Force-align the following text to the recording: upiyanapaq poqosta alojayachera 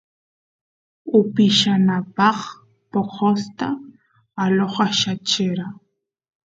upiyanapaq 1.19 2.39
poqosta 2.91 3.67
alojayachera 4.43 5.65